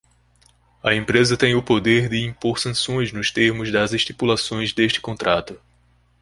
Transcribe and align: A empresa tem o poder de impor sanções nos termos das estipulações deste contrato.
A 0.83 0.95
empresa 0.95 1.37
tem 1.37 1.53
o 1.53 1.61
poder 1.61 2.09
de 2.09 2.17
impor 2.25 2.57
sanções 2.57 3.11
nos 3.11 3.29
termos 3.29 3.71
das 3.71 3.93
estipulações 3.93 4.73
deste 4.73 4.99
contrato. 4.99 5.59